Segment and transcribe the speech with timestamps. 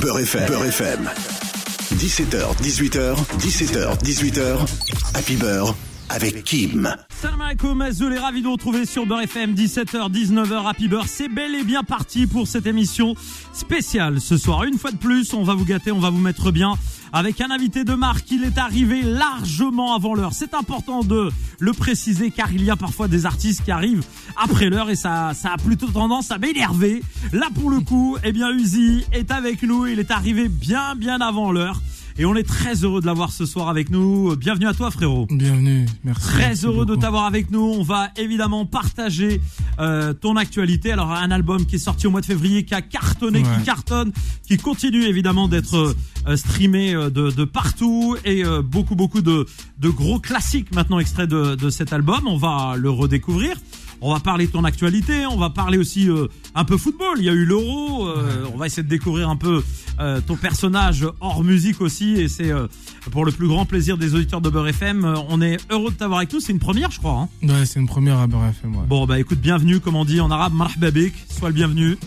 [0.00, 0.52] Beurre FM.
[0.66, 1.10] FM.
[1.96, 4.66] 17h, 18h, 17h, 18h.
[5.14, 5.74] Happy Beurre
[6.08, 6.94] avec Kim.
[7.20, 11.06] Salam alaikum, Azoul ravi de vous retrouver sur Beurre FM, 17h, 19h, Happy Beurre.
[11.06, 13.14] C'est bel et bien parti pour cette émission
[13.52, 14.64] spéciale ce soir.
[14.64, 16.74] Une fois de plus, on va vous gâter, on va vous mettre bien
[17.14, 18.28] avec un invité de marque.
[18.32, 20.32] Il est arrivé largement avant l'heure.
[20.34, 21.30] C'est important de
[21.60, 24.04] le préciser car il y a parfois des artistes qui arrivent
[24.36, 27.02] après l'heure et ça, a plutôt tendance à m'énerver.
[27.32, 29.86] Là, pour le coup, eh bien, Uzi est avec nous.
[29.86, 31.80] Il est arrivé bien, bien avant l'heure.
[32.16, 34.36] Et on est très heureux de l'avoir ce soir avec nous.
[34.36, 35.26] Bienvenue à toi frérot.
[35.30, 36.28] Bienvenue, merci.
[36.28, 37.60] Très merci heureux de t'avoir avec nous.
[37.60, 39.40] On va évidemment partager
[39.80, 40.92] euh, ton actualité.
[40.92, 43.48] Alors un album qui est sorti au mois de février, qui a cartonné, Ouais.
[43.58, 44.12] qui cartonne,
[44.46, 45.96] qui continue évidemment d'être
[46.28, 49.44] euh, streamé euh, de, de partout et euh, beaucoup beaucoup de,
[49.80, 52.20] de gros classiques maintenant extraits de, de cet album.
[52.28, 53.56] On va le redécouvrir.
[54.06, 57.16] On va parler de ton actualité, on va parler aussi euh, un peu football.
[57.16, 59.64] Il y a eu l'Euro, euh, on va essayer de découvrir un peu
[59.98, 62.52] euh, ton personnage hors musique aussi, et c'est
[63.10, 65.14] pour le plus grand plaisir des auditeurs de Beurre FM.
[65.30, 67.12] On est heureux de t'avoir avec nous, c'est une première, je crois.
[67.12, 67.28] hein.
[67.42, 68.86] Ouais, c'est une première à Beurre FM, ouais.
[68.86, 71.96] Bon, bah écoute, bienvenue, comme on dit en arabe, marhaba bik, sois le bienvenu.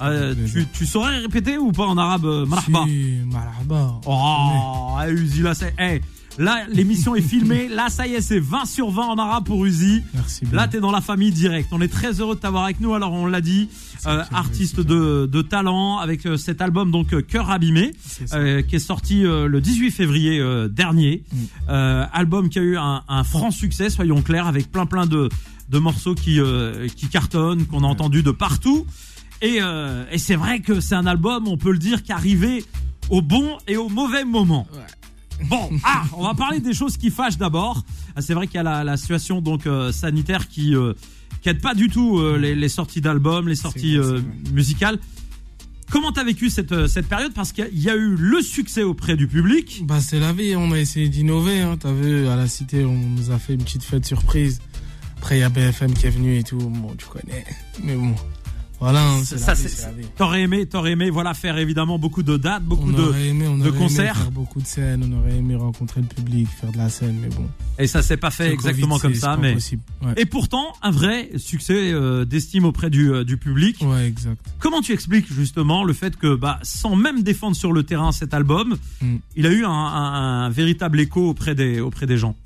[0.00, 0.32] Euh,
[0.74, 4.00] tu, saurais répéter ou pas en arabe euh, marhaba Si, marhaba.
[4.06, 6.00] Oh, ah, Uzi, là, c'est, hey,
[6.38, 7.68] là, l'émission est filmée.
[7.68, 10.02] Là, ça y est, c'est 20 sur 20 en arabe pour Uzi.
[10.14, 10.44] Merci.
[10.52, 11.68] Là, t'es dans la famille directe.
[11.72, 12.94] On est très heureux de t'avoir avec nous.
[12.94, 13.68] Alors, on l'a dit,
[14.06, 17.92] euh, artiste de, de talent avec euh, cet album donc euh, Cœur abîmé,
[18.32, 21.24] euh, qui est sorti euh, le 18 février euh, dernier.
[21.30, 21.36] Mm.
[21.70, 25.28] Euh, album qui a eu un, un franc succès, soyons clairs, avec plein plein de,
[25.68, 28.86] de morceaux qui euh, qui cartonnent, qu'on a entendu de partout.
[29.40, 32.64] Et, euh, et c'est vrai que c'est un album, on peut le dire, qui arrivé
[33.10, 34.66] au bon et au mauvais moment.
[35.44, 37.84] Bon, ah, on va parler des choses qui fâchent d'abord.
[38.16, 40.94] Ah, C'est vrai qu'il y a la, la situation donc euh, sanitaire qui euh,
[41.42, 44.22] qui aide pas du tout euh, les, les sorties d'albums, les sorties vrai, euh,
[44.52, 44.98] musicales.
[45.90, 47.32] Comment t'as vécu cette cette période?
[47.32, 49.82] Parce qu'il y a eu le succès auprès du public.
[49.86, 51.76] Bah, c'est la vie, on a essayé d'innover, hein.
[51.80, 54.60] T'as vu, à la cité, on nous a fait une petite fête surprise.
[55.16, 56.58] Après, il y a BFM qui est venu et tout.
[56.58, 57.44] Bon, tu connais.
[57.82, 58.14] Mais bon.
[58.80, 59.54] Voilà, hein, Ça.
[60.16, 63.56] T'aurais aimé, t'aurais aimé, voilà, faire évidemment beaucoup de dates, beaucoup On de aimé, on
[63.56, 64.16] de aurait aimé concerts.
[64.16, 67.28] faire beaucoup de scènes, on aurait aimé rencontrer le public, faire de la scène, mais
[67.28, 67.44] bon.
[67.76, 69.54] et ça s'est pas fait exactement Covid, comme ça, mais.
[69.56, 70.12] Ouais.
[70.16, 73.78] et pourtant un vrai succès euh, d'estime auprès du euh, du public.
[73.82, 74.40] Ouais, exact.
[74.60, 78.32] Comment tu expliques justement le fait que, bah, sans même défendre sur le terrain cet
[78.32, 79.16] album, Mm.
[79.36, 82.36] il a eu un, un- un véritable écho auprès des, auprès des gens?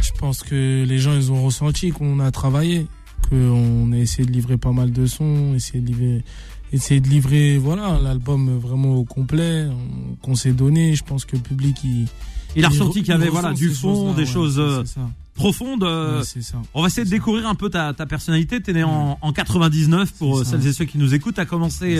[0.00, 2.86] Je pense que les gens, ils ont ressenti qu'on a travaillé,
[3.36, 6.24] qu'on a essayé de livrer pas mal de sons, essayé de livrer,
[6.72, 10.94] essayer de livrer, voilà, l'album vraiment au complet, on- qu'on s'est donné.
[10.94, 12.06] Je pense que le public, il.
[12.54, 14.84] Il a ressenti re- qu'il y avait il voilà du fond, des ouais, choses euh,
[15.34, 15.84] profondes.
[15.84, 16.60] euh, Ouais, c'est ça.
[16.74, 18.60] on va essayer de découvrir un peu ta, ta personnalité.
[18.60, 20.50] T'es né en, en 99 pour euh, ça.
[20.50, 21.36] celles et ceux qui nous écoutent.
[21.36, 21.98] T'as commencé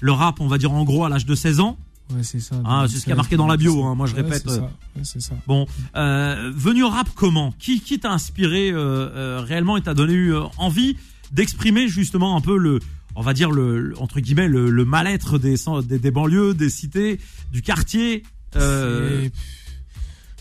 [0.00, 1.76] le rap, on va dire en gros à l'âge de 16 ans.
[2.14, 2.56] Ouais, c'est ça.
[2.64, 4.52] Ah, c'est ce qui a marqué dans la bio, hein, moi, je Ouais, répète, c'est
[4.52, 4.62] euh, ça.
[4.62, 5.34] Ouais, c'est ça.
[5.46, 7.52] Bon, euh, venu au rap comment?
[7.58, 10.96] Qui, qui t'a inspiré euh, euh, réellement et t'a donné eu, euh, envie
[11.32, 12.80] d'exprimer justement un peu le,
[13.14, 17.20] on va dire le, entre guillemets le, le mal-être des, des des banlieues, des cités,
[17.52, 18.22] du quartier.
[18.56, 19.28] Euh,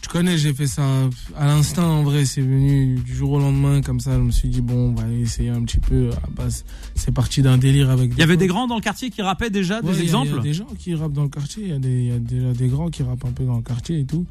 [0.08, 0.84] Tu connais, j'ai fait ça
[1.36, 4.48] à l'instinct, en vrai, c'est venu du jour au lendemain, comme ça, je me suis
[4.48, 6.64] dit, bon, on va essayer un petit peu, à base,
[6.96, 8.40] c'est parti d'un délire avec Il y avait potes.
[8.40, 10.30] des grands dans le quartier qui rappaient déjà Ouais, des y exemples.
[10.30, 12.08] Il y a des gens qui rappent dans le quartier, il y, a des- il
[12.08, 14.26] y a déjà des grands qui rappent un peu dans le quartier et tout.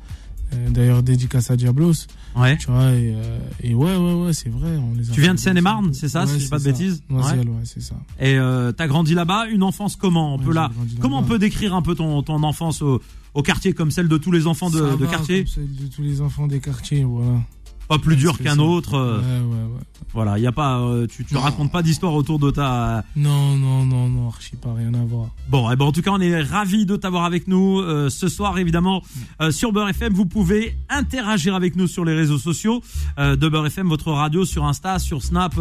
[0.55, 1.93] Euh, D'ailleurs, dédicace à Diablos,
[2.37, 2.57] Ouais.
[2.57, 4.77] tu vois, et, euh, et ouais, ouais, ouais, c'est vrai.
[4.77, 6.71] On les a Tu viens de Seine-et-Marne, c'est ça, si je dis pas de ça.
[6.71, 7.23] bêtises ouais,
[7.65, 7.97] c'est ça.
[8.21, 10.35] Et euh, t'as grandi là-bas, une enfance comment?
[10.35, 10.71] On Ouais, peut là,
[11.01, 13.03] comment on peut décrire un peu ton, ton enfance au,
[13.35, 15.45] au quartier comme celle de tous les enfants de, Ça de va, quartier?
[15.45, 17.41] comme celle de tous les enfants des quartiers, voilà.
[17.89, 18.95] Pas plus dur qu'un autre.
[18.95, 19.25] euh, Ouais,
[19.57, 19.81] ouais, ouais.
[20.13, 21.41] Voilà, il y a pas, euh, tu, tu Non.
[21.41, 23.05] racontes pas d'histoire autour de ta.
[23.17, 25.27] Non, non, non, non, archi pas, rien à voir.
[25.51, 28.29] Bon, eh ben en tout cas, on est ravis de t'avoir avec nous euh, ce
[28.29, 28.59] soir.
[28.59, 29.03] Évidemment,
[29.43, 32.83] euh, sur Beurre FM, vous pouvez interagir avec nous sur les réseaux sociaux
[33.19, 35.55] euh, de Beurre FM, votre radio, sur Insta, sur Snap,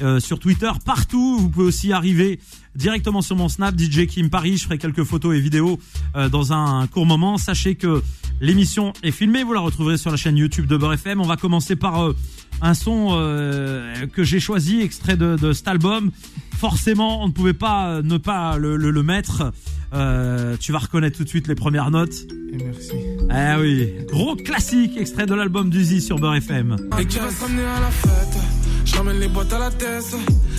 [0.00, 1.38] euh, sur Twitter, partout.
[1.38, 2.40] Vous pouvez aussi arriver
[2.76, 4.56] directement sur mon Snap, DJ Kim Paris.
[4.56, 5.78] Je ferai quelques photos et vidéos
[6.16, 7.38] euh, dans un court moment.
[7.38, 8.02] Sachez que
[8.40, 9.42] l'émission est filmée.
[9.44, 11.20] Vous la retrouverez sur la chaîne YouTube de Beurre FM.
[11.20, 12.16] On va commencer par euh,
[12.60, 16.10] un son euh, que j'ai choisi, extrait de, de cet album.
[16.58, 19.52] Forcément, on ne pouvait pas ne pas le, le- le mettre.
[19.94, 22.14] Euh, tu vas reconnaître tout de suite les premières notes.
[22.52, 22.92] Et merci.
[23.30, 26.76] Eh oui, gros classique, extrait de l'album d'Uzi sur Beurre FM.
[27.00, 28.38] Et qui va se ramener à la fête?
[28.84, 30.16] Je ramène les boîtes à la tête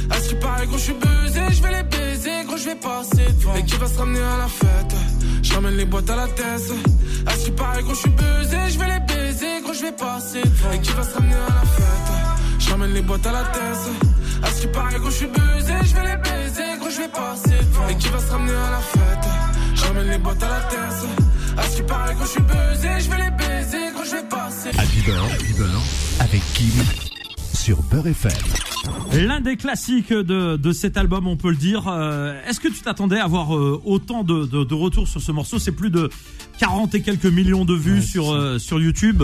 [0.10, 2.03] À ce qui paraît gros je suis buzzé Je vais les baiser gros
[2.64, 3.56] je vais passer devant.
[3.56, 4.96] Et qui va se ramener à la fête?
[5.42, 6.72] Je ramène les boîtes à la tête
[7.26, 8.58] À ce qui paraît gros je suis buzzé?
[8.70, 10.72] Je vais les baiser gros je vais passer devant.
[10.72, 12.12] Et qui va se ramener à la fête?
[12.60, 15.74] Je ramène les boîtes à la tête À ce qui paraît gros je suis buzzé?
[15.84, 17.88] Je vais les baiser gros je vais passer devant.
[17.90, 19.30] Et qui va se ramener à la fête?
[19.76, 20.80] Je ramène les boîtes à la tête.
[21.58, 24.24] À ce qui paraît, gros, je suis buzzé, je vais les baiser, gros, je vais
[24.24, 24.70] passer.
[24.70, 25.54] Happy Beurre, Happy
[26.20, 27.13] avec Kim
[27.64, 28.32] sur Beurre FM.
[29.14, 31.88] L'un des classiques de, de cet album, on peut le dire.
[31.88, 35.32] Euh, Est-ce que tu t'attendais à avoir euh, autant de, de, de retours sur ce
[35.32, 35.60] morceau?
[35.60, 36.10] C'est plus de
[36.60, 39.24] 40 et quelques millions de vues Ouais, sur, euh, sur YouTube.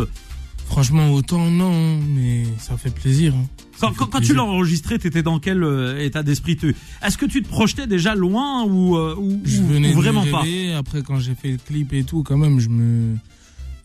[0.68, 3.33] Franchement, autant non, mais ça fait plaisir.
[3.36, 3.45] hein.
[3.75, 6.56] Ça Quand, fait quand, quand tu l'as enregistré, t'étais dans quel euh, état d'esprit?
[6.56, 10.24] Tu- Est-ce que tu te projetais déjà loin ou, euh, ou, je venais ou vraiment
[10.24, 10.44] de pas
[10.77, 13.15] Après, quand j'ai fait le clip et tout, quand même, je me.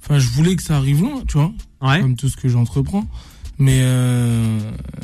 [0.03, 2.01] Enfin, je voulais que ça arrive loin, tu vois, Ouais.
[2.03, 3.07] comme tout ce que j'entreprends.
[3.59, 4.59] Mais, euh,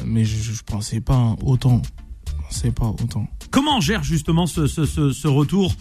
[0.04, 1.82] mais je, je pensais pas autant.
[2.26, 3.28] Je pensais pas autant.
[3.50, 5.72] Comment on gère justement ce, ce, ce, ce retour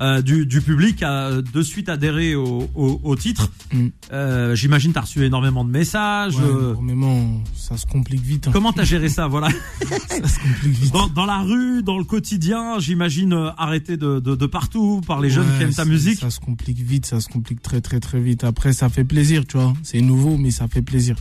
[0.00, 3.50] euh, du, du public à de suite adhérer au, au, au titre?
[3.72, 3.86] Mm.
[4.12, 6.36] euh, J'imagine t'as reçu énormément de messages.
[6.36, 8.48] Ouais, euh, énormément, ça se complique vite.
[8.48, 8.50] hein.
[8.52, 9.48] comment t'as géré ça Voilà.
[10.08, 10.92] Ça se complique vite.
[10.92, 15.30] Dans, dans la rue, dans le quotidien, j'imagine arrêté de, de, de partout par les
[15.30, 16.18] jeunes qui aiment ta musique.
[16.20, 18.42] Ça se complique vite, ça se complique très très très vite.
[18.44, 19.74] Après, ça fait plaisir, tu vois.
[19.84, 21.16] C'est nouveau, mais ça fait plaisir.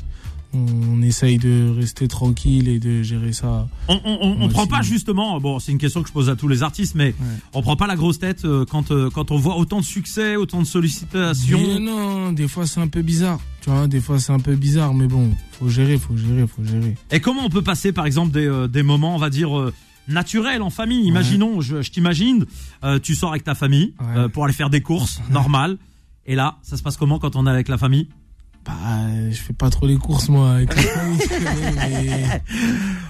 [0.55, 3.67] On, essaye de rester tranquille et de gérer ça.
[3.87, 5.39] On, on, on, on Ouais, prend pas justement.
[5.39, 7.13] Bon, c'est une question que je pose à tous les artistes, mais Ouais.
[7.53, 10.35] on prend pas la grosse tête euh, quand euh, quand on voit autant de succès,
[10.35, 11.79] autant de Mais sollicitations.
[11.79, 13.39] non, des fois c'est un peu bizarre.
[13.61, 16.63] Tu vois, des fois c'est un peu bizarre, mais bon, faut gérer, faut gérer, faut
[16.63, 16.95] gérer.
[17.11, 19.71] Et comment on peut passer, par exemple, des, euh, des moments, on va dire,
[20.07, 21.05] naturels en famille?
[21.07, 22.45] Imaginons, je, je t'imagine,
[22.83, 24.17] euh, tu sors avec ta famille Ouais.
[24.17, 25.77] euh, pour aller faire des courses, normal.
[26.27, 28.07] Et là, ça se passe comment quand on est avec la famille?
[28.65, 28.73] Bah,
[29.29, 31.19] je fais pas trop les courses moi avec la famille,
[31.75, 32.41] mais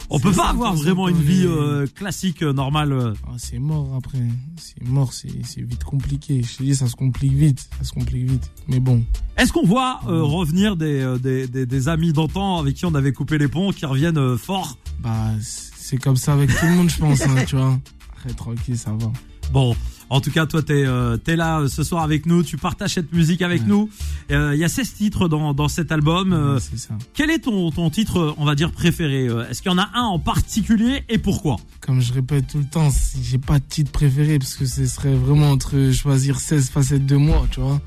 [0.09, 2.91] On peut pas avoir vraiment une vie euh, classique, euh, normale.
[2.91, 3.13] euh.
[3.25, 4.17] ah, c'est mort après.
[4.57, 6.43] C'est mort, c'est c'est vite compliqué.
[6.43, 8.51] Je te dis, ça se complique vite, ça se complique vite.
[8.67, 9.05] Mais bon,
[9.37, 12.93] Est-ce qu'on voit euh, revenir des, euh, des, des, des amis d'antan avec qui on
[12.93, 16.71] avait coupé les ponts qui reviennent euh, forts bah c'est comme ça avec tout le
[16.75, 17.79] monde, je pense, hein, tu vois.
[18.13, 19.11] Après, tranquille, ça va.
[19.53, 19.75] Bon,
[20.09, 22.93] en tout cas, toi, t'es euh, t'es là euh, ce soir avec nous, tu partages
[22.93, 23.67] cette musique avec Ouais.
[23.67, 23.89] nous.
[24.31, 26.31] Euh, Il y a 16 titres dans, dans cet album.
[26.33, 26.95] euh, Ouais, c'est ça.
[27.13, 29.77] quel est ton, ton titre, euh, on va dire, préféré euh, Est-ce qu'il y en
[29.79, 31.57] a un en particulier et pourquoi?
[31.81, 34.85] Comme je répète tout le temps, si j'ai pas de titre préféré parce que ce
[34.85, 37.81] serait vraiment entre choisir 16 facettes de moi, tu vois.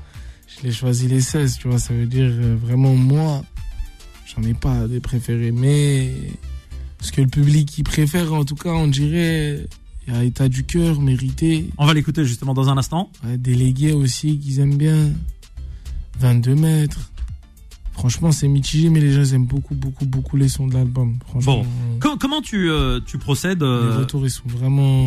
[0.47, 3.43] Je l'ai choisi les 16, tu vois, ça veut dire euh, vraiment moi,
[4.35, 6.13] j'en ai pas des préférés, mais
[7.01, 9.67] ce que le public il préfère, en tout cas, on dirait, y
[10.13, 13.11] a état du cœur, mérité, On va l'écouter justement dans un instant.
[13.25, 15.09] ouais, délégué aussi qu'ils aiment bien,
[16.19, 17.11] 22 mètres.
[17.93, 21.17] Franchement, c'est mitigé, mais les gens aiment beaucoup, beaucoup, beaucoup les sons de l'album.
[21.27, 21.65] Franchement,
[21.99, 25.05] Com- comment tu, euh, tu procèdes les euh, retours ils sont vraiment,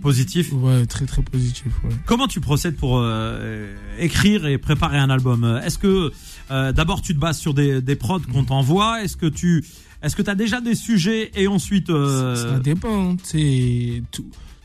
[0.00, 1.64] positif ouais, très très positifs.
[1.82, 1.90] Ouais.
[2.06, 5.60] Comment tu procèdes pour euh, écrire et préparer un album?
[5.64, 6.12] Est-ce que
[6.52, 9.02] euh, d'abord tu te bases sur des, des prods qu'on t'envoie?
[9.02, 9.64] Est-ce que tu
[10.02, 13.16] est-ce que tu as déjà des sujets et ensuite euh, Ça, ça dépend.
[13.22, 14.02] C'est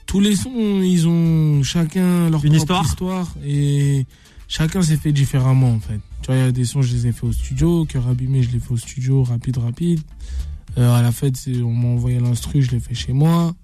[0.06, 2.86] tous les sons, ils ont chacun leur Une propre histoire.
[2.86, 4.06] histoire et
[4.48, 6.00] chacun s'est fait différemment en fait.
[6.22, 7.86] Tu vois, il y a des sons, je les ai fait au studio.
[7.86, 10.00] Cœur abîmé, je l'ai fait au studio, rapide, rapide.
[10.78, 13.56] Euh, à la fête, on m'a envoyé l'instru, je l'ai fait chez moi.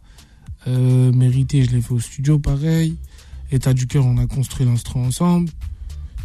[0.68, 2.98] Euh, mérité, je l'ai fait au studio, pareil.
[3.52, 5.50] État du cœur, on a construit l'instru ensemble.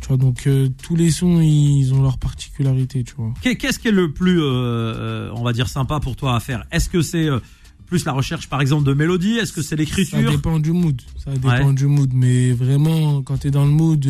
[0.04, 3.32] Tu vois, donc euh, tous les sons, ils ont leur particularité, tu vois.
[3.40, 6.40] qu'est- qu'est-ce qui est le plus euh, euh, on va dire sympa pour toi à
[6.40, 6.66] faire?
[6.70, 7.38] Est-ce que c'est euh,
[7.86, 11.00] plus la recherche par exemple de mélodie Est-ce que c'est Ça l'écriture dépend du mood.
[11.24, 11.72] Ça dépend Ouais.
[11.72, 12.10] du mood.
[12.12, 14.06] Mais vraiment, quand t'es dans le mood,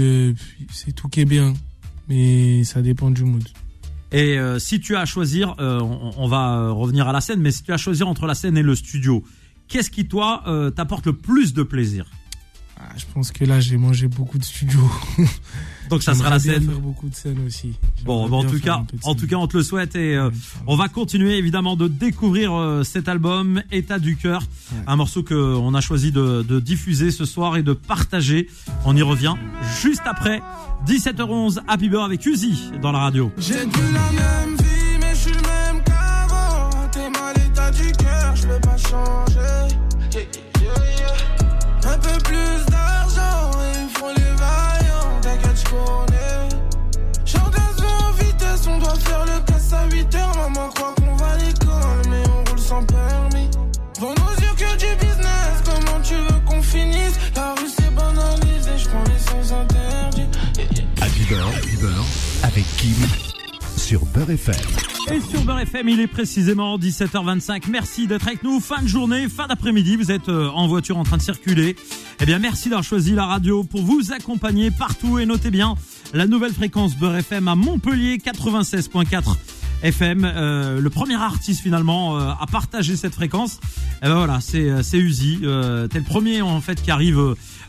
[0.73, 1.55] c'est tout qui est bien.
[2.09, 3.49] Mais ça dépend du mood.
[4.11, 7.63] Et si tu as à choisir, on, on va revenir à la scène, mais si
[7.63, 9.23] tu as à choisir entre la scène et le studio,
[9.69, 10.43] qu'est-ce qui toi
[10.75, 12.11] t'apporte le plus de plaisir?
[12.81, 14.91] Ah, je pense que là, j'ai mangé beaucoup de studios.
[15.91, 16.63] Donc ça sera la scène.
[16.65, 17.75] faire beaucoup de scènes aussi.
[18.05, 20.31] Bon, bah, en tout cas, en tout cas, on te le souhaite et euh,
[20.67, 24.83] on va continuer évidemment de découvrir euh, cet album État du cœur, Ouais.
[24.87, 28.49] un morceau que on a choisi de, de diffuser ce soir et de partager.
[28.87, 29.35] On y revient
[29.83, 30.41] juste après
[30.87, 33.31] 17h11 Happy Birthday avec Uzi dans la radio.
[33.39, 36.71] J'ai la même vie, mais je suis le même qu'avant.
[36.93, 39.75] T'es mal état du cœur, je veux pas changer.
[40.13, 40.23] Yeah,
[40.61, 41.93] yeah, yeah.
[41.95, 42.54] Un peu plus
[49.75, 50.37] à 8 heures.
[50.37, 53.49] Maman croit qu'on va à l'école, mais on roule sans permis.
[54.01, 57.19] Dans nos yeux que du business, comment tu veux qu'on finisse?
[57.37, 60.29] La rue c'est banalisé, je prends les sens interdits.
[61.29, 62.05] Beurre, Happy Beurre,
[62.43, 62.95] avec Kim
[63.79, 64.55] sur Beurre FM.
[65.11, 67.65] Et sur Beurre FM, il est précisément 17h25.
[67.71, 68.61] Merci d'être avec nous.
[68.61, 69.97] Fin de journée, fin d'après-midi.
[69.97, 71.77] Vous êtes euh, en voiture en train de circuler.
[72.21, 75.19] Eh bien, merci d'avoir choisi la radio pour vous accompagner partout.
[75.19, 75.77] Et notez bien
[76.13, 79.37] la nouvelle fréquence Beurre FM à Montpellier 96.4
[79.85, 83.61] FM, euh, le premier artiste finalement euh, à partager cette fréquence.
[84.03, 85.41] Et ben voilà, c'est euh, c'est Uzi.
[85.43, 87.19] Euh, T'es le premier en fait qui arrive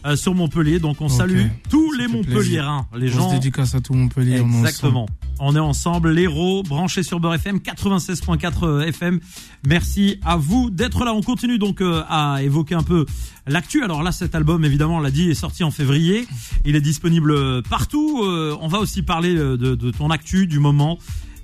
[0.06, 3.82] euh, sur Montpellier, donc on salue tous Ça les Montpelliérains, les On se dédicace à
[3.82, 4.40] tout Montpellier.
[4.40, 4.60] on est ensemble.
[4.68, 5.06] Exactement.
[5.40, 9.20] On est ensemble, l'héros, branché sur Beurre FM, 96.4 FM.
[9.68, 11.14] Merci à vous d'être là.
[11.14, 13.06] On continue donc euh, à évoquer un peu
[13.48, 13.84] l'actu.
[13.84, 16.26] Alors là, cet album, évidemment, on l'a dit, est sorti en février.
[16.66, 18.22] Il est disponible partout.
[18.24, 20.98] Euh, on va aussi parler de, de ton actu du moment.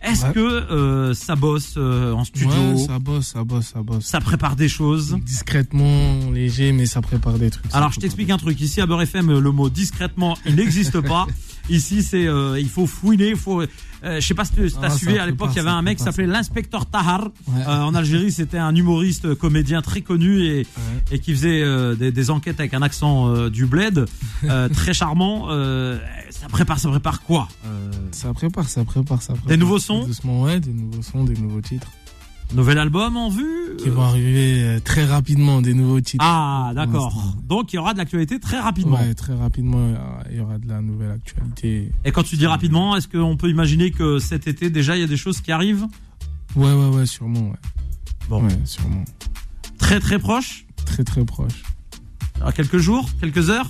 [0.03, 0.33] Est-ce Ouais.
[0.33, 2.85] que euh, ça bosse euh, en studio Ouais, ça...
[2.87, 4.11] ça bosse, ça bosse, ça bosse.
[4.23, 7.69] prépare des choses Discrètement, léger, mais ça prépare des trucs.
[7.71, 8.59] ça Alors je t'explique un truc.
[8.61, 11.27] Ici à Beurre FM, le mot discrètement, il n'existe pas.
[11.71, 13.61] Ici, c'est euh, il faut fouiner, il faut.
[13.61, 15.69] Euh, je sais pas si tu Ah, as ça suivi à l'époque, il y avait
[15.69, 17.25] un mec qui s'appelait l'inspecteur Tahar.
[17.47, 17.61] Ouais.
[17.67, 20.65] Euh, en Algérie, c'était un humoriste, comédien très connu et, Ouais.
[21.11, 24.05] et qui faisait euh, des, des enquêtes avec un accent du bled,
[24.73, 25.47] très charmant.
[26.31, 27.47] Ça prépare, ça prépare quoi?
[28.11, 29.49] Ça prépare, ça prépare, ça prépare.
[29.49, 30.05] Des nouveaux sons?
[30.05, 31.87] Doucement, ouais, des nouveaux sons, des nouveaux titres.
[32.53, 36.23] Nouvel album en vue Qui vont arriver euh, très rapidement, des nouveaux titres.
[36.27, 37.13] Ah, d'accord.
[37.47, 38.97] Donc il y aura de l'actualité très rapidement.
[38.99, 39.93] Ouais, très rapidement,
[40.29, 41.91] il y aura- de la nouvelle actualité.
[42.03, 45.03] Et quand tu dis rapidement, est-ce qu'on peut imaginer que cet été déjà il y
[45.03, 45.87] a des choses qui arrivent?
[46.57, 47.57] Ouais, ouais, ouais, sûrement, ouais.
[48.27, 48.43] Bon.
[48.43, 49.05] Ouais, sûrement.
[49.77, 50.65] Très très proche?
[50.85, 51.63] Très, très proche.
[52.43, 53.69] À quelques jours, quelques heures?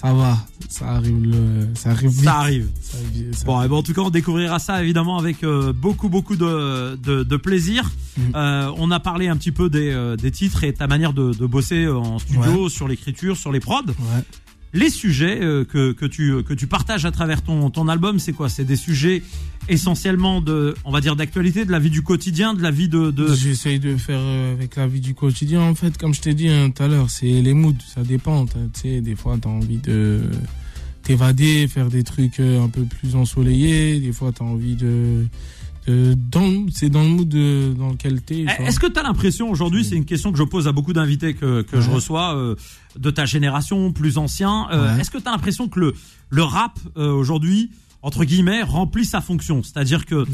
[0.00, 0.38] Ça va,
[0.70, 2.24] ça arrive, le, ça arrive vite.
[2.24, 2.68] Ça arrive.
[2.80, 5.74] Ça arrive- ça Bon, et ben, en tout cas, on découvrira ça évidemment avec euh,
[5.74, 7.90] beaucoup, beaucoup de, de, de plaisir.
[8.16, 8.20] Mm.
[8.34, 11.34] Euh, on a parlé un petit peu des, euh, des titres et ta manière de,
[11.34, 13.82] de bosser euh, en studio, sur l'écriture, sur les prods.
[13.86, 14.22] Ouais.
[14.72, 18.32] Les sujets euh, que, que, tu, que tu partages à travers ton, ton album, c'est
[18.32, 18.48] quoi?
[18.48, 19.22] C'est des sujets
[19.68, 23.10] essentiellement de, on va dire, d'actualité, de la vie du quotidien, de la vie de.
[23.10, 23.34] de...
[23.34, 25.60] J'essaye de faire euh, avec la vie du quotidien.
[25.62, 28.46] En fait, comme je t'ai dit hein, tout à l'heure, c'est les moods, ça dépend.
[28.46, 30.22] t'as- Tu sais, des fois, tu as envie de
[31.02, 33.98] t'évader, faire des trucs euh, un peu plus ensoleillés.
[34.00, 35.26] Des fois, tu as envie de.
[36.14, 38.46] Dans, c'est dans le mood de- dans lequel tu es.
[38.58, 40.92] Eh, Est-ce que tu as l'impression aujourd'hui, c'est une question que je pose à beaucoup
[40.92, 42.54] d'invités que, que je reçois euh,
[42.98, 45.00] de ta génération, plus ancien, euh, Ouais.
[45.00, 45.94] est-ce que tu as l'impression que le,
[46.30, 47.70] le rap euh, aujourd'hui,
[48.02, 49.62] entre guillemets, remplit sa fonction?
[49.62, 50.26] C'est-à-dire que,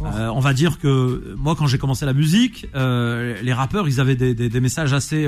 [0.00, 3.52] Ouais, euh, on va dire que euh, moi quand j'ai commencé la musique, euh, les
[3.52, 5.24] rappeurs, ils avaient des, des, des messages assez...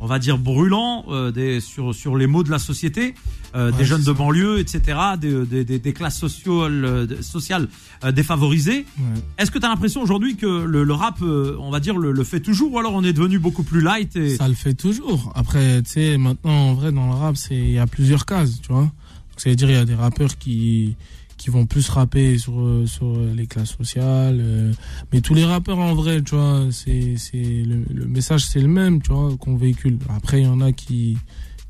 [0.00, 3.14] on va dire brûlants euh, des, sur, sur les maux de la société,
[3.54, 7.68] euh, Ouais, des jeunes de banlieue, etc., des, des, des, des classes sociales, euh, sociales
[8.04, 8.86] euh, défavorisées.
[8.98, 9.20] Ouais.
[9.38, 12.12] Est-ce que tu as l'impression aujourd'hui que le, le rap, euh, on va dire, le,
[12.12, 14.36] le fait toujours ou alors on est devenu beaucoup plus light et...
[14.36, 15.32] Ça le fait toujours.
[15.34, 18.60] Après, tu sais, maintenant, en vrai, dans le rap, c'est il y a plusieurs cases,
[18.62, 18.82] tu vois.
[18.82, 18.90] Donc,
[19.36, 20.96] ça veut dire il y a des rappeurs qui
[21.40, 24.72] qui vont plus rapper sur euh, sur euh, les classes sociales, euh,
[25.10, 28.68] mais tous les rappeurs en vrai, tu vois, c'est c'est le, le message c'est le
[28.68, 29.98] même, tu vois, qu'on véhicule.
[30.10, 31.16] Après, il y en a qui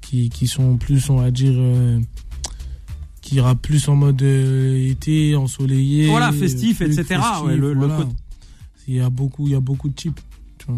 [0.01, 1.55] qui qui sont plus, on va dire.
[1.57, 2.01] euh,
[3.23, 6.09] qui rappent plus en mode euh, été, ensoleillé.
[6.09, 7.99] Voilà, festif, etc., ouais, le- le voilà.
[8.89, 10.19] Il y a beaucoup, il y a beaucoup de types.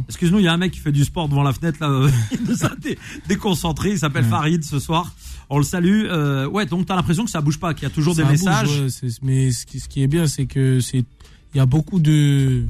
[0.09, 2.39] Excuse-nous, il y a un mec qui fait du sport devant la fenêtre là, il
[2.49, 2.99] nous a dé-
[3.29, 4.31] déconcentré, il s'appelle Ouais.
[4.31, 5.15] Farid ce soir.
[5.51, 6.05] On le salue.
[6.07, 8.23] Euh, ouais, donc tu as l'impression que ça bouge pas, qu'il y a toujours des
[8.23, 8.81] bouge, messages.
[8.81, 10.99] ouais, mais ce qui, ce qui est bien, c'est que c'est
[11.55, 12.65] il y a beaucoup de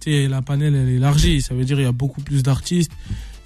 [0.00, 2.42] tu sais la panel elle est élargie, ça veut dire il y a beaucoup plus
[2.42, 2.90] d'artistes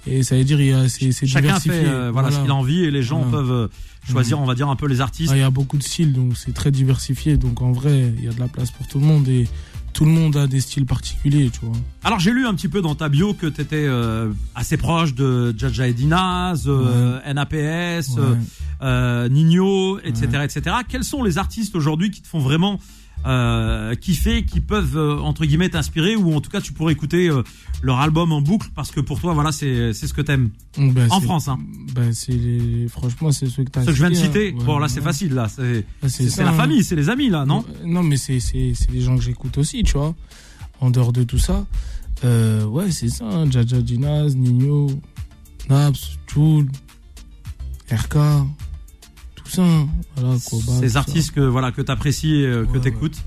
[0.07, 1.81] et ça veut dire il y a c'est Chacun diversifié.
[1.81, 3.31] fait euh, voilà, ce qu'il a envie et les gens Voilà.
[3.31, 3.67] peuvent euh,
[4.09, 5.31] choisir, on va dire, un peu les artistes.
[5.33, 8.23] Ah, il y a beaucoup de styles donc c'est très diversifié donc en vrai, il
[8.23, 9.47] y a de la place pour tout le monde et
[9.97, 11.75] tout le monde a des styles particuliers, tu vois.
[12.03, 13.87] Alors j'ai lu un petit peu dans ta bio que tu étais
[14.53, 17.55] assez proche de Jaja Edinaz, euh, NAPS,
[18.19, 18.37] euh, Ouais.
[18.83, 20.75] euh, Nino, etc., etc.
[20.87, 22.79] Quels sont les artistes aujourd'hui qui te font vraiment
[23.25, 27.29] euh, kiffer, qui peuvent euh, entre guillemets t'inspirer, ou en tout cas tu pourrais écouter
[27.29, 27.43] euh,
[27.81, 30.51] leur album en boucle parce que pour toi voilà c'est ce que t'aimes.
[30.77, 31.57] Ben, En France, hein.
[31.93, 34.55] Ben les- franchement c'est ceux que tu as Ce que je viens de cités, citer.
[34.61, 34.63] hein.
[34.65, 35.05] bon là c'est ouais.
[35.05, 36.09] facile là, c'est Ben,
[36.45, 36.53] la hein.
[36.53, 37.65] famille, c'est les amis là, non?
[37.67, 38.39] Euh, Non, mais c'est
[38.91, 40.15] des gens que j'écoute aussi, tu vois.
[40.79, 41.65] En dehors de tout ça,
[42.23, 43.25] ouais, c'est ça.
[43.25, 44.87] Hein, Jaja Dinaz, Nino,
[45.69, 46.67] Naps, Tool,
[47.91, 48.15] RK,
[49.55, 53.17] Voilà, Koba, tout Ces artistes que voilà que t'apprécies, euh, que Ouais, t'écoutes.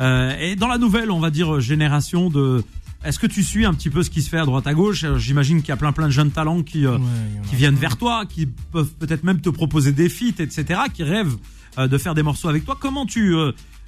[0.00, 2.64] Euh, et dans la nouvelle, on va dire génération de.
[3.04, 5.04] Est-ce que tu suis un petit peu ce qui se fait à droite à gauche?
[5.04, 7.04] Euh, J'imagine qu'il y a plein plein de jeunes talents qui euh, Ouais,
[7.48, 11.36] qui viennent vers toi, qui peuvent peut-être même te proposer des feats, etc., qui rêvent
[11.78, 12.76] euh, de faire des morceaux avec toi.
[12.80, 13.34] Comment tu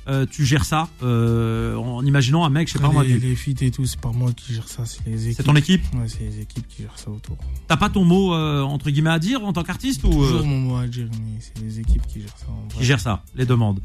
[0.08, 3.14] euh, euh, tu gères ça euh, en imaginant un mec, je sais pas moi, les,
[3.18, 5.36] du- les feats et tout, c'est pas moi qui gère ça, c'est les équipes.
[5.36, 5.82] c'est ton équipe.
[5.94, 7.36] Ouais, c'est les équipes qui gèrent ça autour.
[7.68, 10.46] T'as pas ton mot euh, entre guillemets à dire en tant qu'artiste ou euh, Toujours
[10.46, 12.46] mon mot à dire, mais c'est les équipes qui gèrent ça.
[12.48, 12.78] en vrai.
[12.78, 13.80] qui gère ça, les demandes.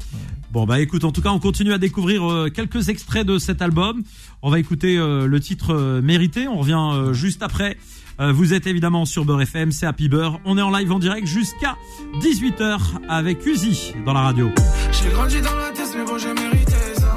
[0.52, 3.60] Bon bah écoute, en tout cas on continue à découvrir euh, quelques extraits de cet
[3.62, 4.02] album.
[4.42, 6.46] On va écouter euh, le titre euh, mérité.
[6.48, 7.76] On revient euh, juste après.
[8.22, 10.38] Euh, vous êtes évidemment sur Beurre FM, c'est Happy Beurre.
[10.44, 11.76] On est en live en direct jusqu'à
[12.20, 14.48] 18h avec Uzi dans la radio.
[14.92, 17.16] J'ai grandi dans la tête, mais bon, j'ai mérité ça.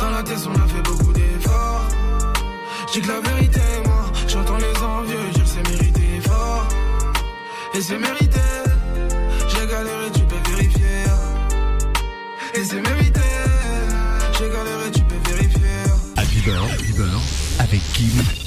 [0.00, 1.88] Dans la vitesse, on a fait beaucoup d'efforts.
[2.94, 6.68] J'ai que la vérité, moi, j'entends les envieux dire c'est mérité fort.
[7.74, 8.40] Et c'est mérité,
[9.48, 11.04] j'ai galéré, tu peux vérifier.
[12.54, 13.20] Et c'est mérité,
[14.38, 15.60] j'ai galéré, tu peux vérifier.
[16.16, 17.22] Happy Beurre, Happy Beurre,
[17.58, 18.39] avec Kim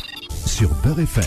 [0.53, 1.23] sur Beurre FM.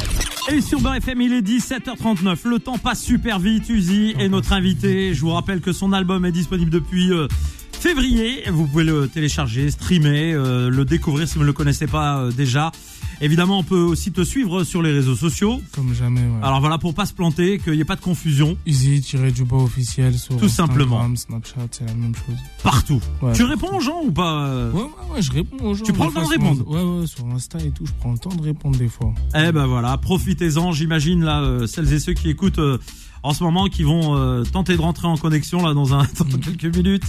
[0.52, 2.46] Et sur Beurre FM, il est 17h39.
[2.48, 3.68] Le temps passe super vite.
[3.68, 5.14] Uzi est notre invité.
[5.14, 7.26] Je vous rappelle que son album est disponible depuis euh,
[7.72, 8.44] février.
[8.48, 12.30] Vous pouvez le télécharger, streamer, euh, le découvrir si vous ne le connaissez pas euh,
[12.30, 12.70] déjà.
[13.20, 15.60] Évidemment, on peut aussi te suivre sur les réseaux sociaux.
[15.72, 16.42] Comme jamais, ouais.
[16.42, 19.44] Alors voilà, pour pas se planter, qu'il n'y ait pas de confusion Easy, tiré du
[19.44, 21.16] bas officiel sur Tout Instagram, simplement.
[21.16, 22.36] Snapchat, c'est la même chose.
[22.62, 23.00] partout.
[23.22, 23.32] Ouais.
[23.32, 25.84] Tu réponds aux gens ou pas euh Ouais, ouais, ouais, je réponds aux gens.
[25.84, 28.18] Tu prends le temps de répondre Ouais, ouais, sur Insta et tout, je prends le
[28.18, 29.14] temps de répondre des fois.
[29.34, 30.72] Eh ben voilà, profitez-en.
[30.72, 32.78] J'imagine là euh, celles et ceux qui écoutent euh,
[33.26, 36.38] en ce moment, qui vont euh, tenter de rentrer en connexion là dans un dans
[36.38, 37.02] quelques minutes.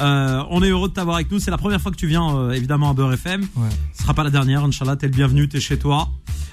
[0.00, 1.40] Euh, on est heureux de t'avoir avec nous.
[1.40, 3.40] C'est la première fois que tu viens euh, évidemment à Beurre FM.
[3.56, 3.68] Ouais.
[3.92, 4.62] Ce sera pas la dernière.
[4.64, 5.48] Inch'Allah, t'es le bienvenu.
[5.48, 6.08] T'es chez toi.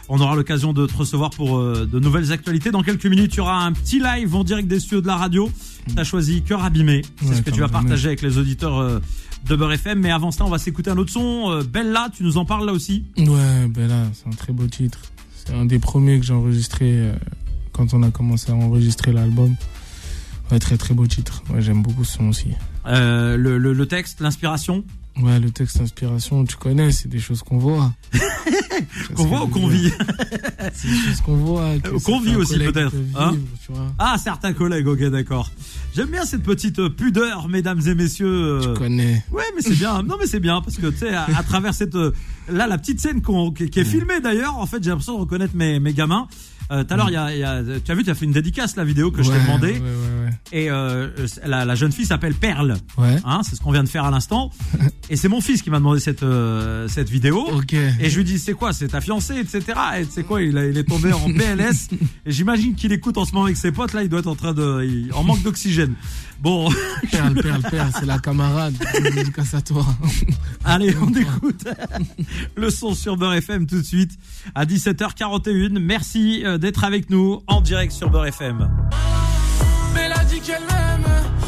[0.09, 2.71] On aura l'occasion de te recevoir pour de nouvelles actualités.
[2.71, 5.15] Dans quelques minutes, il y aura un petit live en direct des studios de la
[5.15, 5.49] radio.
[5.95, 7.03] T'as choisi Cœur abîmé.
[7.21, 8.99] C'est Ouais, ce que tu vas partager avec les auditeurs
[9.47, 9.99] de Beurre FM.
[9.99, 11.61] Mais avant ça, on va s'écouter un autre son.
[11.71, 13.05] Bella, tu nous en parles là aussi?
[13.17, 14.99] Ouais, là, c'est un très beau titre.
[15.35, 17.11] C'est un des premiers que j'ai enregistré
[17.73, 19.55] quand on a commencé à enregistrer l'album.
[20.51, 21.43] Ouais, très très beau titre.
[21.49, 22.49] Ouais, j'aime beaucoup ce son aussi.
[22.85, 24.83] Euh, le, le, le texte, l'inspiration?
[25.21, 27.93] Ouais, le texte inspiration, tu connais, c'est des choses qu'on voit.
[29.15, 29.91] Qu'on voit ou qu'on vit
[30.73, 31.61] C'est qu'on voit.
[31.61, 33.33] Euh, vit aussi, peut-être, hein.
[33.99, 35.49] Ah, certains collègues, ok, d'accord.
[35.95, 38.27] J'aime bien cette petite euh, pudeur, mesdames et messieurs.
[38.27, 39.23] euh, Tu connais.
[39.31, 40.01] Ouais, mais c'est bien.
[40.03, 42.11] Non, mais c'est bien parce que tu sais, à, à travers cette euh,
[42.49, 44.57] là, la petite scène qui, est filmée d'ailleurs.
[44.57, 46.27] En fait, j'ai l'impression de reconnaître mes, mes gamins.
[46.71, 49.21] Euh, Tout à l'heure, tu as vu, tu as fait une dédicace la vidéo que
[49.21, 49.73] je t'ai demandé.
[49.73, 51.09] Ouais, ouais, Et euh,
[51.45, 52.75] la, la jeune fille s'appelle Perle.
[52.97, 53.17] ouais.
[53.25, 54.51] Hein, c'est ce qu'on vient de faire à l'instant.
[55.09, 57.45] Et c'est mon fils qui m'a demandé cette euh, cette vidéo.
[57.51, 57.73] Ok.
[57.73, 59.63] Et je lui dis, c'est quoi, c'est ta fiancée, etc.
[59.99, 61.89] Et tu sais quoi, il, a- il est tombé en PLS.
[62.25, 64.35] Et j'imagine qu'il écoute en ce moment avec ses potes, là, il doit être en
[64.35, 65.93] train de, il- en manque d'oxygène.
[66.41, 66.69] Bon,
[67.11, 68.73] Perle, perle, perle, c'est la camarade.
[69.13, 69.85] Dédicace à toi.
[70.65, 71.65] allez, on écoute
[72.55, 74.11] le son sur Beurre FM tout de suite
[74.55, 75.79] à 17h41.
[75.79, 78.67] Merci euh, d'être avec nous en direct sur Beurre FM.
[80.45, 81.05] Qu'elle m'aime.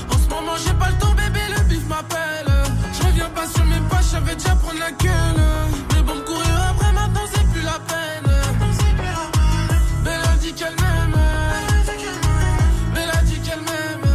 [0.10, 2.52] En ce moment, j'ai pas le temps, bébé, le bif m'appelle.
[2.94, 5.44] Je reviens pas sur mes pas, j'avais déjà prendre la gueule.
[5.94, 8.32] Mais bon, courir après, maintenant, c'est plus la peine.
[10.04, 11.20] Mais elle a dit qu'elle m'aime.
[12.94, 14.10] Mais elle a dit qu'elle m'aime.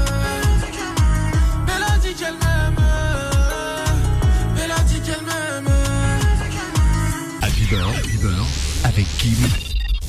[1.66, 2.84] Mais elle a dit qu'elle m'aime.
[4.54, 5.72] Mais elle a dit qu'elle m'aime.
[7.42, 7.66] Happy
[8.16, 8.46] Beurre,
[8.84, 9.36] avec Kim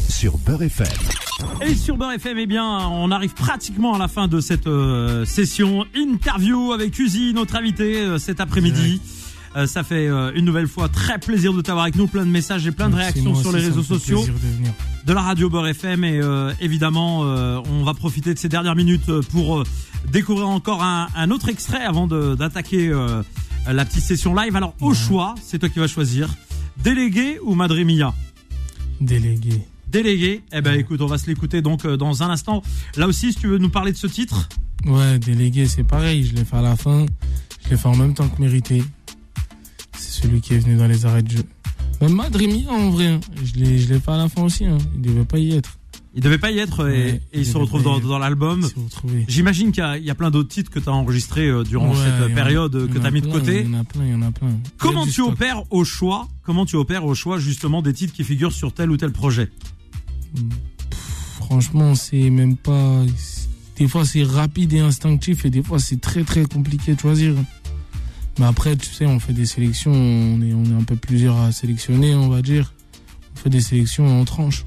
[0.09, 1.20] sur Beurre FM.
[1.65, 5.25] Et sur Beurre FM, eh bien, on arrive pratiquement à la fin de cette euh,
[5.25, 9.01] session interview avec Uzi, notre invité euh, cet après-midi.
[9.55, 12.65] Euh, ça fait une nouvelle fois très plaisir de t'avoir avec nous, plein de messages
[12.67, 14.33] et plein de Merci, réactions moi sur aussi, les ça me réseaux fait sociaux plaisir
[14.33, 14.73] de venir.
[15.05, 16.21] de la radio Beurre FM et
[16.61, 19.63] évidemment on va profiter de ces dernières minutes pour
[20.09, 23.21] découvrir encore un, un autre extrait avant de- d'attaquer euh,
[23.69, 24.55] la petite session live.
[24.55, 26.29] Alors au choix, c'est toi qui vas choisir.
[26.81, 28.13] Délégué ou Madre Mia
[29.01, 29.61] Délégué.
[29.91, 30.41] Délégué.
[30.53, 32.61] Eh ben écoute, on va se l'écouter donc euh, dans un instant.
[32.97, 34.47] Là aussi, si tu veux nous parler de ce titre.
[34.85, 36.25] Ouais, délégué, c'est pareil.
[36.25, 37.05] Je l'ai fait à la fin.
[37.65, 38.83] Je l'ai fait en même temps que mérité.
[39.97, 41.43] C'est celui qui est venu dans les arrêts de jeu.
[42.01, 43.07] Même Madrimi, en vrai.
[43.07, 43.19] hein.
[43.43, 44.65] Je l'ai, je l'ai fait à la fin aussi.
[44.65, 44.77] Hein.
[44.95, 45.77] Il devait pas y être.
[46.13, 48.67] Il devait pas y être et, Ouais, et il il se retrouve dans, l'album.
[49.29, 51.63] J'imagine qu'il y, a- il y a plein d'autres titres que tu as enregistrés euh,
[51.63, 53.61] durant Ouais, cette a- période que tu as mis de côté.
[53.61, 54.49] Il y en a plein, il y en a plein.
[54.49, 58.23] A Comment tu opères au choix Comment tu opères au choix justement des titres qui
[58.25, 59.49] figurent sur tel ou tel projet?
[61.35, 63.03] Franchement, c'est même pas.
[63.77, 67.33] Des fois, c'est rapide et instinctif, et des fois, c'est très très compliqué de choisir.
[68.39, 71.37] Mais après, tu sais, on fait des sélections, on est, on est un peu plusieurs
[71.37, 72.73] à sélectionner, on va dire.
[73.35, 74.65] On fait des sélections en tranche.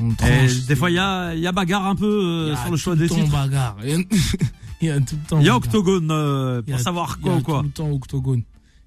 [0.00, 2.46] On Et tranche, Des fois, il y a, il y a bagarre un peu euh,
[2.46, 3.30] il y a sur le choix des titres.
[3.30, 3.76] bagarre.
[4.80, 5.40] Il y a tout le temps.
[5.40, 5.56] Il y a.
[5.56, 7.58] Octogone euh, Il y pour a- savoir il y quoi a ou quoi.
[7.58, 8.42] Tout le temps octogone.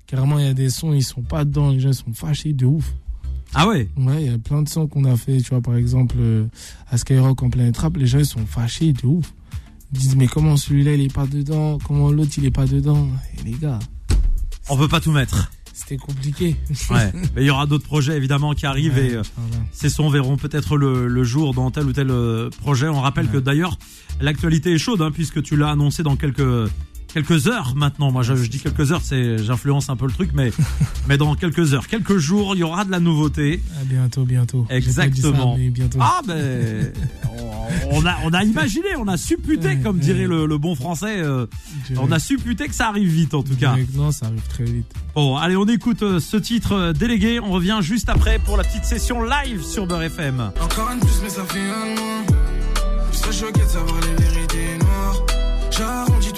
[0.07, 2.65] Carrément, il y a des sons, ils sont pas dedans, les gens sont fâchés de
[2.65, 2.93] ouf.
[3.53, 5.75] Ah ouais Ouais, il y a plein de sons qu'on a fait, tu vois, par
[5.75, 6.45] exemple, euh,
[6.89, 9.33] à Skyrock en plein trap, les gens ils sont fâchés de ouf.
[9.93, 11.77] Ils disent, mais comment celui-là il est pas dedans?
[11.85, 13.09] Comment l'autre il est pas dedans?
[13.39, 13.79] Et les gars,
[14.69, 15.51] On peut pas tout mettre.
[15.73, 16.55] c'était compliqué.
[16.89, 17.11] Ouais.
[17.35, 19.23] Mais il y aura d'autres projets évidemment qui arrivent Ouais, et euh,
[19.73, 22.87] ces sons verront peut-être le, le jour dans tel ou tel euh, projet.
[22.87, 23.31] On rappelle Ouais.
[23.33, 23.77] que d'ailleurs
[24.21, 26.69] l'actualité est chaude hein, puisque tu l'as annoncé dans quelques
[27.13, 28.11] quelques heures maintenant.
[28.11, 30.51] Moi, je, je dis quelques heures, c'est j'influence un peu le truc, mais
[31.07, 33.61] mais dans quelques heures, quelques jours, il y aura de la nouveauté.
[33.79, 34.65] À bientôt, bientôt.
[34.69, 35.57] Ça, Exactement.
[35.57, 35.99] bientôt.
[36.01, 36.91] Ah ben,
[37.91, 40.01] on, on a on a imaginé, on a supputé, Ouais, comme ouais.
[40.03, 41.17] dirait le, le bon français.
[41.19, 41.45] euh,
[41.97, 43.75] on a supputé que ça arrive vite, en tout cas.
[43.93, 44.91] Non, ça arrive très vite.
[45.15, 47.39] Bon, allez, on écoute euh, ce titre euh, délégué.
[47.39, 50.51] On revient juste après pour la petite session live sur Beurre FM.
[50.61, 52.23] Encore un de plus, mais ça fait un mois.
[53.11, 54.40] Je serais choqué de savoir les vérités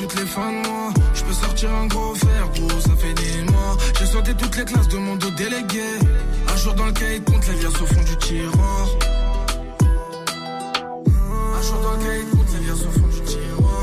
[0.03, 0.93] toutes les fins de mois.
[1.13, 3.77] Je peux sortir un gros fer, gros, ça fait des mois.
[3.99, 5.81] J'ai sauté toutes les classes de mon dos délégué.
[6.47, 8.87] Un jour dans le cahier de compte, les liasses au fond du tiroir.
[11.57, 13.73] Un jour dans le cahier de compte, les liasses au fond du tiroir.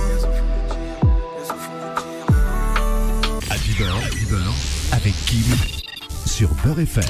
[3.50, 4.54] Happy Beurre, Happy Beurre,
[4.92, 5.56] avec Kim
[6.26, 7.04] sur Beurre FM.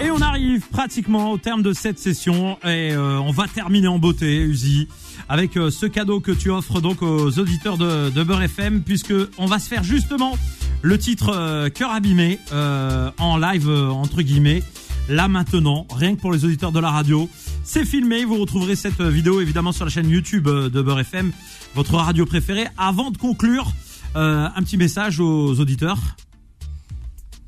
[0.00, 3.98] Et on arrive pratiquement au terme de cette session et euh, on va terminer en
[3.98, 4.88] beauté, Uzi,
[5.32, 9.14] avec euh, ce cadeau que tu offres donc aux auditeurs de, de Beurre FM, puisque
[9.38, 10.36] on va se faire justement
[10.82, 14.62] le titre euh, Cœur abîmé euh, en live euh, entre guillemets.
[15.08, 17.30] Là maintenant, rien que pour les auditeurs de la radio,
[17.64, 18.26] c'est filmé.
[18.26, 21.32] Vous retrouverez cette vidéo évidemment sur la chaîne YouTube de Beurre FM,
[21.74, 22.66] votre radio préférée.
[22.76, 23.72] Avant de conclure,
[24.14, 25.98] un petit message aux auditeurs.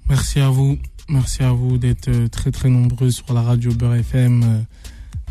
[0.08, 0.78] Merci à vous.
[1.08, 4.64] Merci à vous d'être très très nombreux sur la radio Beurre FM.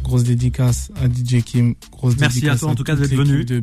[0.04, 1.76] Grosse dédicace à DJ Kim.
[1.92, 3.46] Grosse Merci dédicace à toi, en tout cas, d'être venu.
[3.46, 3.62] de.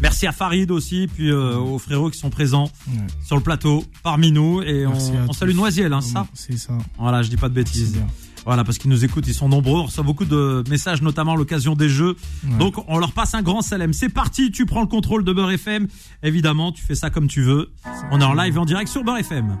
[0.00, 2.94] Merci à Farid aussi, puis euh, aux frérots qui sont présents Ouais.
[3.24, 5.54] sur le plateau parmi nous et on, Merci à on salue.
[5.54, 6.26] Noisiel, hein, ça.
[6.34, 6.72] C'est ça.
[6.98, 7.98] Voilà, je dis pas de bêtises.
[8.46, 11.36] Voilà, parce qu'ils nous écoutent, ils sont nombreux, on reçoit beaucoup de messages, notamment à
[11.36, 12.16] l'occasion des jeux.
[12.46, 12.56] Ouais.
[12.58, 13.92] Donc on leur passe un grand salam.
[13.92, 15.86] C'est parti, tu prends le contrôle de Beurre FM.
[16.22, 17.70] Évidemment, tu fais ça comme tu veux.
[18.10, 19.58] On est en live et en direct sur Beurre FM.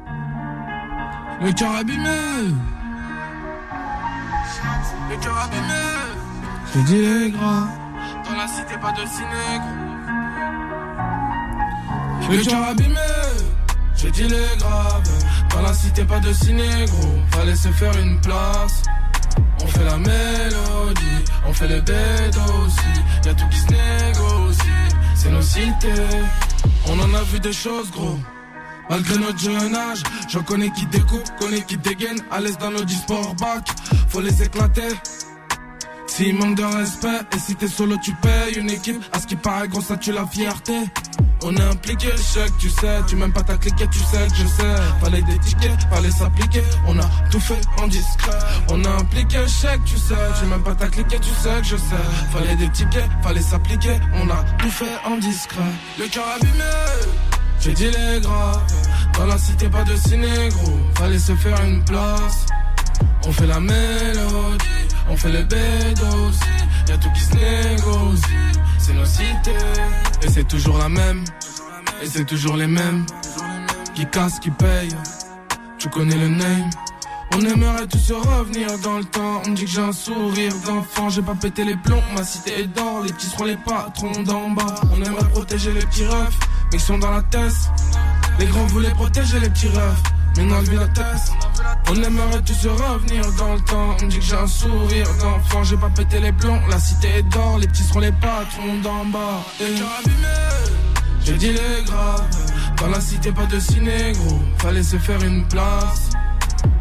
[1.42, 2.54] Le abîmé.
[5.10, 5.84] Le cœur abîmé.
[6.74, 7.68] J'ai dit les gras.
[8.24, 9.88] Dans la cité, pas de ciné, gros.
[12.30, 12.94] Le cœur abîmé.
[13.96, 15.08] J'ai dit les graves.
[15.50, 17.18] Dans la cité, pas de ciné, gros.
[17.30, 18.82] Fallait se faire une place.
[19.62, 23.02] On fait la mélodie, on fait le bed aussi.
[23.24, 26.04] Y'a tout qui se négocie, c'est nos cités.
[26.86, 28.18] On en a vu des choses, gros.
[28.88, 32.86] Malgré notre jeune âge, j'en connais qui découpe, connais qui dégaine, à l'aise dans nos
[32.88, 33.68] sport back.
[34.08, 34.88] Faut les éclater.
[36.06, 39.02] S'il manque de respect, et si t'es solo, tu payes une équipe.
[39.12, 40.72] À ce qui paraît, gros, ça tue la fierté.
[41.42, 43.00] On est impliqué, chèque, tu sais.
[43.06, 44.74] Tu m'aimes pas ta cliquet, tu sais que je sais.
[45.00, 46.62] Fallait des tickets, fallait s'appliquer.
[46.86, 48.38] On a tout fait en discret.
[48.70, 50.14] On a impliqué, chèque, tu sais.
[50.40, 52.32] Tu m'aimes pas ta cliquet, tu sais que je sais.
[52.32, 54.00] Fallait des tickets, fallait s'appliquer.
[54.14, 55.70] On a tout fait en discret.
[55.98, 56.64] Le cœur abîmé.
[57.60, 58.62] J'ai dit les graves,
[59.14, 60.48] dans la cité pas de ciné
[60.94, 62.46] fallait se faire une place.
[63.26, 64.64] On fait la mélodie,
[65.10, 66.40] on fait le bédo aussi,
[66.88, 68.22] y'a tout qui se négocie,
[68.78, 69.50] c'est nos cités.
[70.22, 71.24] Et c'est toujours la même,
[72.02, 73.04] et c'est toujours les mêmes,
[73.94, 74.96] qui cassent, qui payent,
[75.78, 76.70] tu connais le name.
[77.34, 79.42] On aimerait tous se revenir dans le temps.
[79.46, 81.10] On dit que j'ai un sourire d'enfant.
[81.10, 83.02] J'ai pas pété les plombs, ma cité est d'or.
[83.04, 84.74] Les petits seront les patrons d'en bas.
[84.90, 86.38] On aimerait protéger les petits refs,
[86.72, 87.52] mais ils sont dans la tête.
[88.38, 90.02] Les grands voulaient protéger les petits refs,
[90.36, 91.32] mais on a vu la tête.
[91.90, 93.96] On aimerait tous se revenir dans le temps.
[94.02, 95.64] On dit que j'ai un sourire d'enfant.
[95.64, 97.58] J'ai pas pété les plombs, la cité est d'or.
[97.58, 99.42] Les petits seront les patrons d'en bas.
[99.60, 99.74] Et
[101.24, 102.24] j'ai dit les graves.
[102.78, 104.40] Dans la cité, pas de ciné, gros.
[104.58, 106.10] Fallait se faire une place.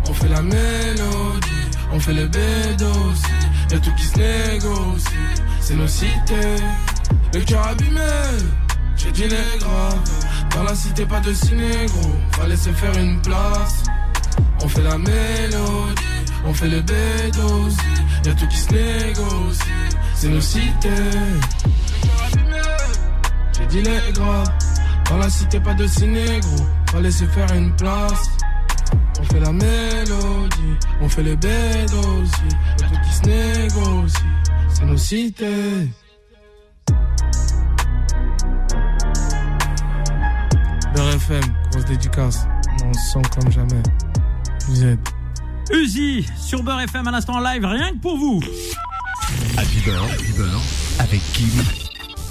[0.10, 3.24] On fait la mélodie, on fait le bédo aussi.
[3.70, 5.04] Y'a tout qui se négocie,
[5.60, 6.56] c'est nos cités.
[7.34, 8.00] Le cœur abîmé,
[8.96, 10.00] j'ai dit les graves.
[10.56, 12.16] Dans la cité, pas de ciné, gros.
[12.32, 13.84] Fallait se faire une place.
[14.64, 16.04] On fait la mélodie,
[16.46, 17.78] on fait le bédo aussi.
[18.26, 19.64] Y'a tout qui se négocie,
[20.16, 20.90] c'est nos cités.
[23.58, 24.50] J'ai dit les graves.
[25.10, 26.42] Dans la cité, pas de ciné.
[26.92, 28.30] Fallait se faire une place.
[29.20, 32.42] On fait la mélodie, on fait le bédo aussi.
[32.80, 34.18] Y'a tout qui se négocie,
[34.70, 35.90] c'est nos cités.
[40.94, 41.42] Beurre FM,
[41.72, 42.48] grosse dédicace.
[42.84, 43.84] On se sent comme jamais.
[44.68, 45.00] Vous êtes.
[45.72, 48.42] Uzi sur Beurre FM à l'instant en live, rien que pour vous.
[49.58, 50.62] Happy Beurre, Happy Beurre,
[51.00, 51.50] avec Kim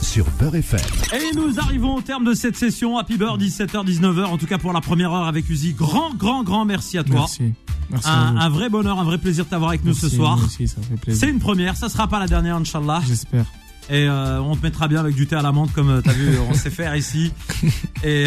[0.02, 0.80] sur Beurre FM.
[1.14, 2.98] Et nous arrivons au terme de cette session.
[2.98, 4.24] Happy Beurre, 17h-19h.
[4.24, 5.72] En tout cas pour la première heure avec Uzi.
[5.74, 7.20] Grand, grand, grand merci à toi.
[7.20, 7.52] Merci.
[7.90, 10.36] Merci Un, vrai bonheur, un vrai plaisir de t'avoir avec nous ce soir.
[10.36, 11.20] moi aussi, ça fait plaisir.
[11.20, 13.00] C'est une première, ça sera pas la dernière, Inch'Allah.
[13.06, 13.44] J'espère.
[13.88, 16.12] Et euh, on te mettra bien avec du thé à la menthe comme euh, t'as
[16.12, 17.32] vu, on sait faire ici.
[18.04, 18.26] Et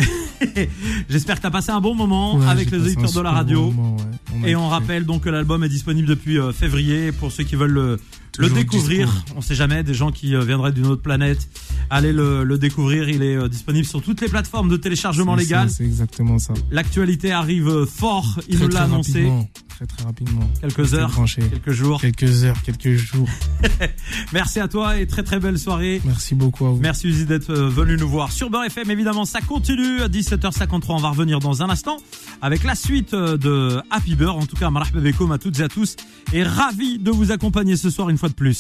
[1.10, 3.72] j'espère que t'as passé un bon moment Ouais, avec les auditeurs de la radio.
[3.72, 4.04] moment, ouais.
[4.40, 7.44] On a Et on rappelle donc que l'album est disponible depuis euh, février pour ceux
[7.44, 8.00] qui veulent le,
[8.38, 9.10] le découvrir.
[9.36, 11.48] On sait jamais, des gens qui euh, viendraient d'une autre planète.
[11.90, 13.10] Allez le, le découvrir.
[13.10, 15.70] Il est euh, disponible sur toutes les plateformes de téléchargement légal.
[15.70, 16.54] C'est exactement ça.
[16.72, 18.40] L'actualité arrive fort.
[18.48, 19.24] Il Très, nous l'a annoncé.
[19.24, 20.52] rapidement, Très très rapidement.
[20.62, 22.02] Quelques heures, quelques jours.
[22.02, 23.28] Quelques heures, quelques jours.
[24.34, 26.02] Merci à toi et très très belle soirée.
[26.06, 26.80] Merci beaucoup à vous.
[26.80, 28.92] Merci Uzi d'être euh, venu nous voir sur Beurre FM.
[28.92, 30.84] Évidemment, ça continue à 17h53.
[30.90, 31.98] On va revenir dans un instant
[32.42, 34.38] avec la suite de Happy Beurre.
[34.38, 35.96] En tout cas, marhaba bekoum à toutes et à tous.
[36.34, 38.60] Et ravi de vous accompagner ce soir une fois de plus.